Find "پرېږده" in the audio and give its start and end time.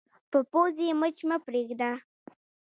1.45-1.91